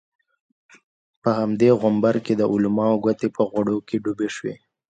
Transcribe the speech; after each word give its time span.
په 1.21 1.29
همدې 1.39 1.69
غومبر 1.79 2.15
کې 2.25 2.33
د 2.37 2.41
علماوو 2.53 3.01
ګوتې 3.03 3.27
په 3.35 3.41
غوړو 3.49 3.77
کې 3.87 3.95
ډوبې 4.03 4.29
شوې. 4.35 4.55